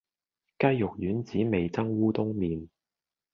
[0.57, 2.67] 雞肉丸子味噌烏龍麵